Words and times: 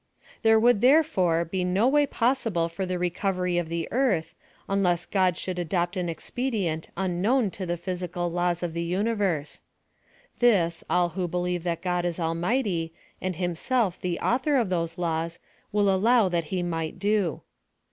There 0.41 0.59
would, 0.59 0.81
therefore, 0.81 1.45
be 1.45 1.63
no 1.63 1.87
way 1.87 2.07
possible 2.07 2.67
for 2.69 2.73
IS4 2.73 2.73
PHILOSOPHY 2.73 2.87
OF 2.87 2.87
THE 2.89 2.93
the 2.95 2.99
recovery 2.99 3.57
of 3.59 3.69
the 3.69 3.87
earth, 3.91 4.33
unless 4.67 5.05
God 5.05 5.37
should 5.37 5.59
adopt 5.59 5.95
an 5.95 6.09
expedient 6.09 6.89
unknown 6.97 7.51
to 7.51 7.67
the 7.67 7.77
physical 7.77 8.31
laws 8.31 8.63
of 8.63 8.71
thti 8.73 8.87
universe. 8.87 9.61
(This, 10.39 10.83
all 10.89 11.09
who 11.09 11.27
believe 11.27 11.61
that 11.65 11.83
God 11.83 12.03
is 12.05 12.19
Al 12.19 12.33
mighty, 12.33 12.93
and 13.21 13.35
Himself 13.35 14.01
the 14.01 14.19
author 14.21 14.55
of 14.55 14.69
those 14.69 14.97
laws, 14.97 15.37
will 15.71 15.93
allow 15.93 16.27
that 16.29 16.45
he 16.45 16.63
niicrht 16.63 16.97
do.) 16.97 17.41